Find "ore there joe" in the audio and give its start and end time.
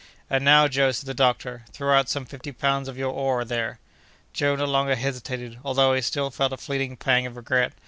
3.11-4.55